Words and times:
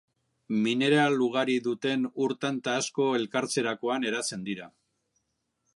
Mineral 0.61 1.19
ugari 1.25 1.57
duten 1.67 2.07
ur 2.23 2.33
tanta 2.45 2.75
asko 2.83 3.09
elkartzerakoan 3.19 4.09
eratzen 4.13 4.49
dira. 4.51 4.71